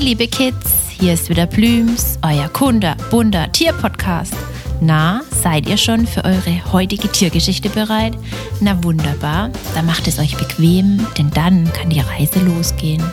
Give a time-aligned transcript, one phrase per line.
[0.00, 4.32] Hey liebe Kids, hier ist wieder Blüms, euer Kunde, bunter Tierpodcast.
[4.80, 8.16] Na, seid ihr schon für eure heutige Tiergeschichte bereit?
[8.62, 13.04] Na wunderbar, dann macht es euch bequem, denn dann kann die Reise losgehen.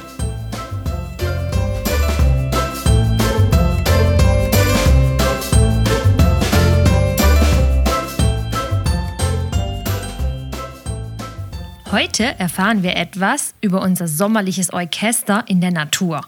[11.91, 16.21] Heute erfahren wir etwas über unser sommerliches Orchester in der Natur.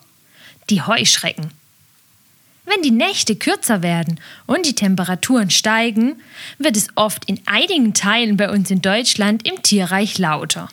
[0.69, 1.51] Die Heuschrecken.
[2.65, 6.21] Wenn die Nächte kürzer werden und die Temperaturen steigen,
[6.59, 10.69] wird es oft in einigen Teilen bei uns in Deutschland im Tierreich lauter.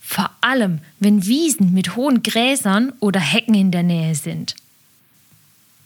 [0.00, 4.56] Vor allem, wenn Wiesen mit hohen Gräsern oder Hecken in der Nähe sind.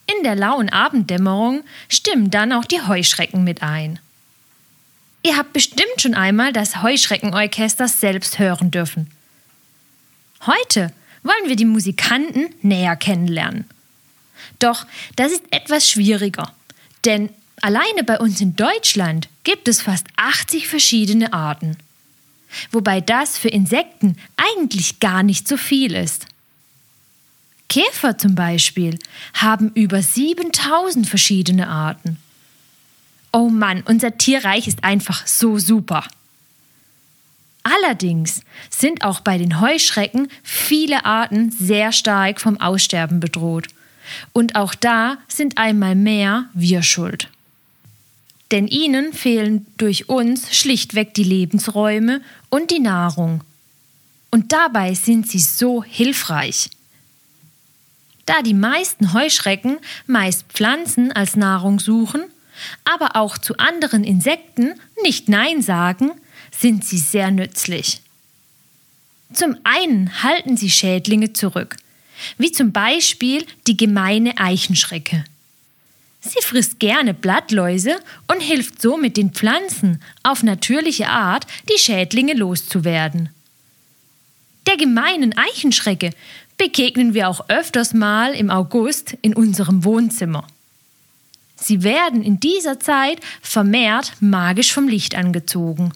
[0.07, 3.99] In der lauen Abenddämmerung stimmen dann auch die Heuschrecken mit ein.
[5.23, 9.11] Ihr habt bestimmt schon einmal das Heuschreckenorchester selbst hören dürfen.
[10.47, 10.93] Heute
[11.25, 13.65] wollen wir die Musikanten näher kennenlernen.
[14.61, 14.87] Doch
[15.17, 16.53] das ist etwas schwieriger,
[17.05, 21.77] denn alleine bei uns in Deutschland gibt es fast 80 verschiedene Arten.
[22.71, 26.27] Wobei das für Insekten eigentlich gar nicht so viel ist.
[27.69, 28.99] Käfer zum Beispiel
[29.33, 32.19] haben über 7000 verschiedene Arten.
[33.33, 36.05] Oh Mann, unser Tierreich ist einfach so super.
[37.65, 43.69] Allerdings sind auch bei den Heuschrecken viele Arten sehr stark vom Aussterben bedroht.
[44.35, 47.31] Und auch da sind einmal mehr wir schuld.
[48.51, 53.41] Denn ihnen fehlen durch uns schlichtweg die Lebensräume und die Nahrung.
[54.31, 56.69] Und dabei sind sie so hilfreich.
[58.27, 62.25] Da die meisten Heuschrecken meist Pflanzen als Nahrung suchen,
[62.85, 66.13] aber auch zu anderen Insekten nicht Nein sagen,
[66.59, 68.01] sind sie sehr nützlich.
[69.33, 71.77] Zum einen halten sie Schädlinge zurück,
[72.39, 75.25] wie zum Beispiel die gemeine Eichenschrecke.
[76.21, 83.29] Sie frisst gerne Blattläuse und hilft somit den Pflanzen auf natürliche Art, die Schädlinge loszuwerden.
[84.67, 86.11] Der gemeinen Eichenschrecke
[86.57, 90.47] begegnen wir auch öfters mal im August in unserem Wohnzimmer.
[91.57, 95.93] Sie werden in dieser Zeit vermehrt magisch vom Licht angezogen.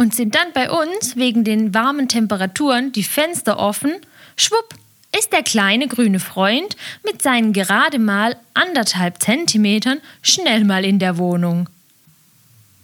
[0.00, 3.92] Und sind dann bei uns wegen den warmen Temperaturen die Fenster offen,
[4.34, 4.74] schwupp,
[5.14, 6.74] ist der kleine grüne Freund
[7.04, 11.68] mit seinen gerade mal anderthalb Zentimetern schnell mal in der Wohnung.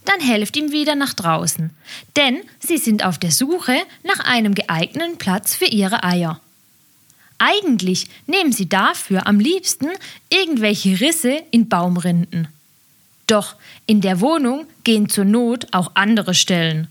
[0.05, 1.71] Dann helft ihm wieder nach draußen,
[2.15, 6.39] denn sie sind auf der Suche nach einem geeigneten Platz für ihre Eier.
[7.39, 9.87] Eigentlich nehmen sie dafür am liebsten
[10.29, 12.47] irgendwelche Risse in Baumrinden.
[13.25, 13.55] Doch
[13.87, 16.89] in der Wohnung gehen zur Not auch andere Stellen.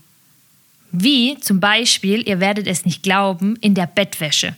[0.91, 4.55] Wie zum Beispiel, ihr werdet es nicht glauben, in der Bettwäsche.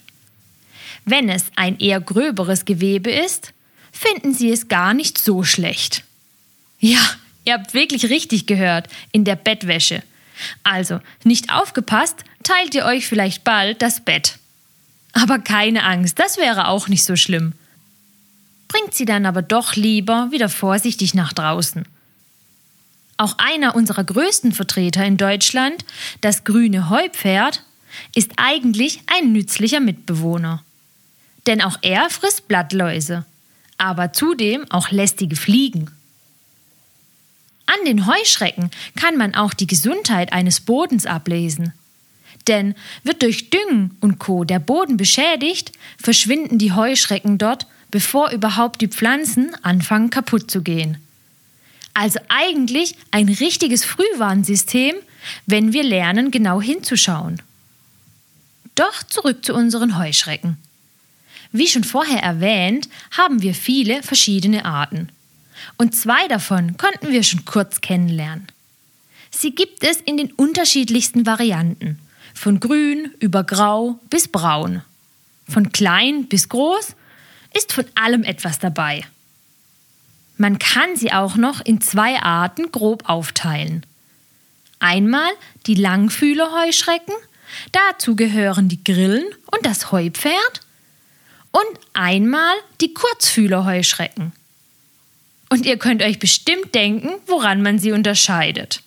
[1.05, 3.53] Wenn es ein eher gröberes Gewebe ist,
[3.91, 6.03] finden sie es gar nicht so schlecht.
[6.79, 6.99] Ja,
[7.45, 10.03] ihr habt wirklich richtig gehört, in der Bettwäsche.
[10.63, 14.37] Also, nicht aufgepasst, teilt ihr euch vielleicht bald das Bett.
[15.13, 17.53] Aber keine Angst, das wäre auch nicht so schlimm.
[18.67, 21.85] Bringt sie dann aber doch lieber wieder vorsichtig nach draußen.
[23.19, 25.83] Auch einer unserer größten Vertreter in Deutschland,
[26.21, 27.65] das grüne Heupferd,
[28.15, 30.63] ist eigentlich ein nützlicher Mitbewohner.
[31.45, 33.25] Denn auch er frisst Blattläuse,
[33.77, 35.91] aber zudem auch lästige Fliegen.
[37.65, 41.73] An den Heuschrecken kann man auch die Gesundheit eines Bodens ablesen.
[42.47, 44.45] Denn wird durch Düngen und Co.
[44.45, 50.99] der Boden beschädigt, verschwinden die Heuschrecken dort, bevor überhaupt die Pflanzen anfangen kaputt zu gehen.
[51.99, 54.95] Also eigentlich ein richtiges Frühwarnsystem,
[55.47, 57.41] wenn wir lernen, genau hinzuschauen.
[58.75, 60.55] Doch zurück zu unseren Heuschrecken.
[61.51, 65.09] Wie schon vorher erwähnt, haben wir viele verschiedene Arten.
[65.75, 68.47] Und zwei davon konnten wir schon kurz kennenlernen.
[69.29, 71.99] Sie gibt es in den unterschiedlichsten Varianten
[72.33, 74.83] von grün über grau bis braun.
[75.49, 76.95] Von klein bis groß
[77.53, 79.03] ist von allem etwas dabei.
[80.41, 83.85] Man kann sie auch noch in zwei Arten grob aufteilen.
[84.79, 85.29] Einmal
[85.65, 87.13] die Langfühlerheuschrecken,
[87.73, 90.61] dazu gehören die Grillen und das Heupferd,
[91.51, 94.31] und einmal die Kurzfühlerheuschrecken.
[95.49, 98.81] Und ihr könnt euch bestimmt denken, woran man sie unterscheidet.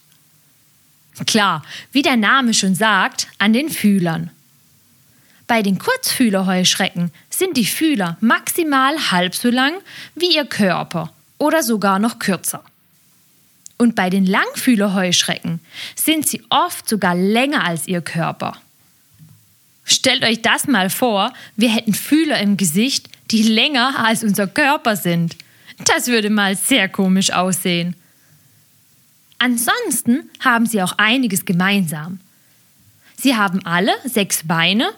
[1.26, 4.30] Klar, wie der Name schon sagt, an den Fühlern.
[5.46, 9.74] Bei den Kurzfühlerheuschrecken sind die Fühler maximal halb so lang
[10.14, 11.12] wie ihr Körper
[11.42, 12.62] oder sogar noch kürzer.
[13.76, 15.58] Und bei den Langfühlerheuschrecken
[15.96, 18.56] sind sie oft sogar länger als ihr Körper.
[19.84, 24.94] Stellt euch das mal vor, wir hätten Fühler im Gesicht, die länger als unser Körper
[24.94, 25.36] sind.
[25.84, 27.96] Das würde mal sehr komisch aussehen.
[29.38, 32.20] Ansonsten haben sie auch einiges gemeinsam.
[33.16, 34.90] Sie haben alle sechs Beine,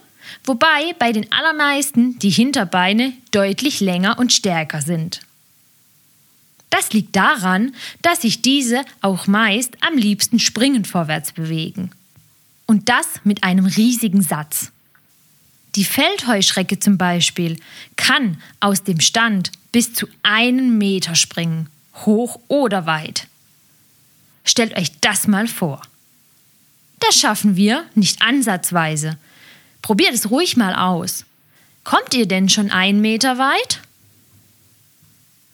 [0.44, 5.23] wobei bei den allermeisten die Hinterbeine deutlich länger und stärker sind.
[6.74, 7.72] Das liegt daran,
[8.02, 11.92] dass sich diese auch meist am liebsten springend vorwärts bewegen.
[12.66, 14.72] Und das mit einem riesigen Satz.
[15.76, 17.60] Die Feldheuschrecke zum Beispiel
[17.94, 21.68] kann aus dem Stand bis zu einen Meter springen,
[22.06, 23.28] hoch oder weit.
[24.44, 25.80] Stellt euch das mal vor.
[26.98, 29.16] Das schaffen wir nicht ansatzweise.
[29.80, 31.24] Probiert es ruhig mal aus.
[31.84, 33.80] Kommt ihr denn schon einen Meter weit?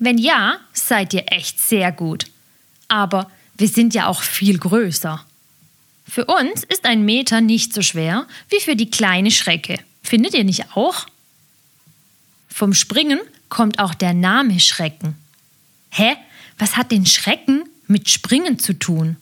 [0.01, 2.25] Wenn ja, seid ihr echt sehr gut.
[2.89, 5.25] Aber wir sind ja auch viel größer.
[6.09, 9.79] Für uns ist ein Meter nicht so schwer wie für die kleine Schrecke.
[10.03, 11.07] Findet ihr nicht auch?
[12.49, 13.21] Vom Springen
[13.51, 15.17] kommt auch der Name Schrecken.
[15.91, 16.17] Hä?
[16.59, 19.17] Was hat den Schrecken mit Springen zu tun?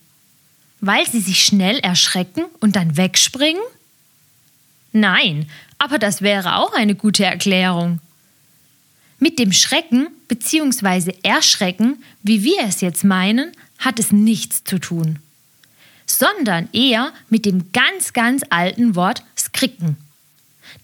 [0.80, 3.62] Weil sie sich schnell erschrecken und dann wegspringen?
[4.92, 8.00] Nein, aber das wäre auch eine gute Erklärung.
[9.18, 11.14] Mit dem Schrecken bzw.
[11.22, 15.18] Erschrecken, wie wir es jetzt meinen, hat es nichts zu tun,
[16.06, 19.96] sondern eher mit dem ganz, ganz alten Wort Skricken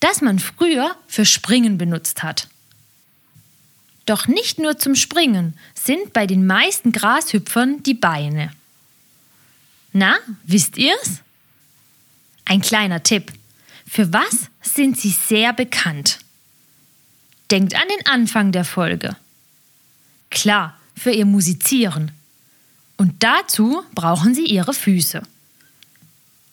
[0.00, 2.48] das man früher für Springen benutzt hat.
[4.06, 8.52] Doch nicht nur zum Springen sind bei den meisten Grashüpfern die Beine.
[9.92, 11.20] Na, wisst ihr's?
[12.44, 13.32] Ein kleiner Tipp.
[13.88, 16.18] Für was sind sie sehr bekannt?
[17.50, 19.16] Denkt an den Anfang der Folge.
[20.30, 22.10] Klar, für ihr Musizieren.
[22.96, 25.22] Und dazu brauchen sie ihre Füße.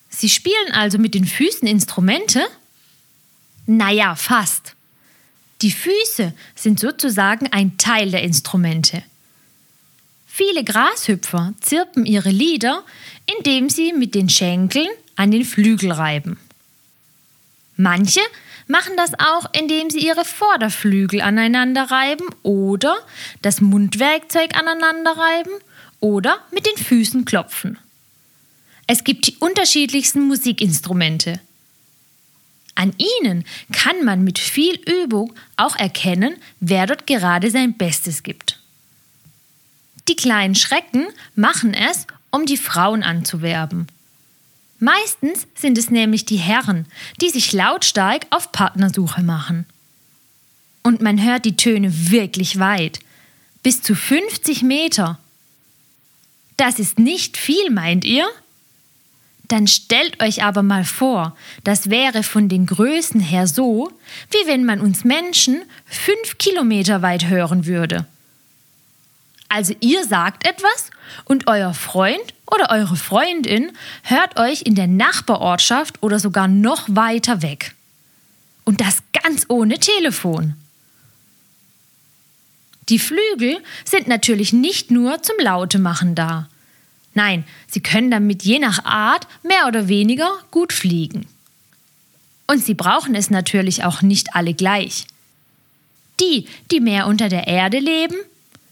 [0.08, 2.44] Sie spielen also mit den Füßen Instrumente
[3.66, 4.74] naja, fast.
[5.60, 9.02] Die Füße sind sozusagen ein Teil der Instrumente.
[10.26, 12.84] Viele Grashüpfer zirpen ihre Lieder,
[13.38, 16.38] indem sie mit den Schenkeln an den Flügel reiben.
[17.76, 18.20] Manche
[18.66, 22.96] machen das auch, indem sie ihre Vorderflügel aneinander reiben oder
[23.42, 25.52] das Mundwerkzeug aneinander reiben
[26.00, 27.78] oder mit den Füßen klopfen.
[28.86, 31.40] Es gibt die unterschiedlichsten Musikinstrumente.
[32.74, 38.60] An ihnen kann man mit viel Übung auch erkennen, wer dort gerade sein Bestes gibt.
[40.08, 41.06] Die kleinen Schrecken
[41.36, 43.86] machen es, um die Frauen anzuwerben.
[44.82, 46.86] Meistens sind es nämlich die Herren,
[47.20, 49.64] die sich lautstark auf Partnersuche machen.
[50.82, 52.98] Und man hört die Töne wirklich weit,
[53.62, 55.20] bis zu 50 Meter.
[56.56, 58.26] Das ist nicht viel, meint ihr?
[59.46, 63.88] Dann stellt euch aber mal vor, das wäre von den Größen her so,
[64.32, 68.04] wie wenn man uns Menschen fünf Kilometer weit hören würde.
[69.48, 70.90] Also ihr sagt etwas
[71.24, 73.72] und euer Freund oder eure Freundin
[74.02, 77.74] hört euch in der Nachbarortschaft oder sogar noch weiter weg.
[78.64, 80.54] Und das ganz ohne Telefon.
[82.88, 86.48] Die Flügel sind natürlich nicht nur zum Lautemachen da.
[87.14, 91.26] Nein, sie können damit je nach Art mehr oder weniger gut fliegen.
[92.46, 95.06] Und sie brauchen es natürlich auch nicht alle gleich.
[96.20, 98.16] Die, die mehr unter der Erde leben,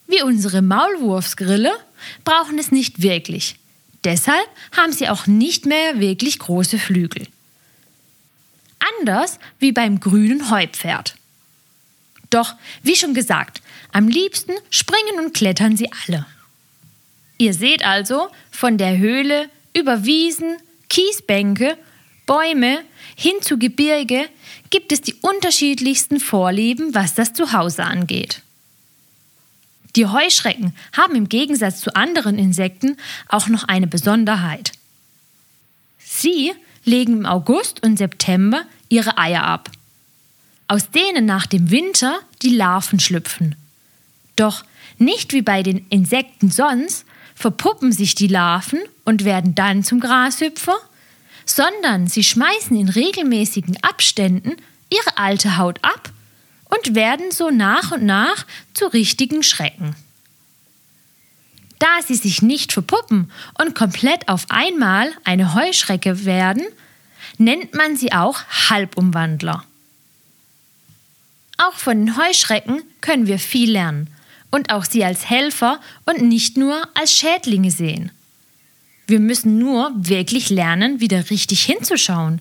[0.06, 1.72] wie unsere Maulwurfsgrille,
[2.24, 3.56] brauchen es nicht wirklich.
[4.04, 7.26] Deshalb haben sie auch nicht mehr wirklich große Flügel.
[8.98, 11.16] Anders wie beim grünen Heupferd.
[12.30, 13.60] Doch, wie schon gesagt,
[13.92, 16.24] am liebsten springen und klettern sie alle.
[17.38, 20.56] Ihr seht also, von der Höhle über Wiesen,
[20.88, 21.76] Kiesbänke,
[22.26, 22.82] Bäume
[23.16, 24.28] hin zu Gebirge
[24.70, 28.42] gibt es die unterschiedlichsten Vorlieben, was das Zuhause angeht.
[29.96, 32.96] Die Heuschrecken haben im Gegensatz zu anderen Insekten
[33.28, 34.72] auch noch eine Besonderheit.
[35.98, 36.52] Sie
[36.84, 39.70] legen im August und September ihre Eier ab,
[40.68, 43.56] aus denen nach dem Winter die Larven schlüpfen.
[44.36, 44.64] Doch
[44.98, 47.04] nicht wie bei den Insekten sonst,
[47.34, 50.76] verpuppen sich die Larven und werden dann zum Grashüpfer,
[51.46, 54.56] sondern sie schmeißen in regelmäßigen Abständen
[54.90, 56.12] ihre alte Haut ab
[56.70, 59.94] und werden so nach und nach zu richtigen Schrecken.
[61.78, 66.64] Da sie sich nicht verpuppen und komplett auf einmal eine Heuschrecke werden,
[67.38, 69.64] nennt man sie auch Halbumwandler.
[71.56, 74.08] Auch von den Heuschrecken können wir viel lernen
[74.50, 78.10] und auch sie als Helfer und nicht nur als Schädlinge sehen.
[79.06, 82.40] Wir müssen nur wirklich lernen, wieder richtig hinzuschauen.